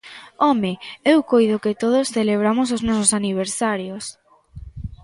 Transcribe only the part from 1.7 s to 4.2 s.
todos celebramos os nosos aniversarios!